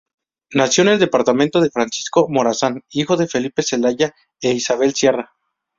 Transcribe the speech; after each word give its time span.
Nacido 0.55 0.87
en 0.87 0.93
el 0.95 0.99
departamento 0.99 1.61
de 1.61 1.69
Francisco 1.69 2.25
Morazán, 2.27 2.81
hijo 2.89 3.15
de 3.17 3.27
Felipe 3.27 3.61
Zelaya 3.61 4.15
e 4.41 4.49
Isabel 4.51 4.95
Sierra. 4.95 5.31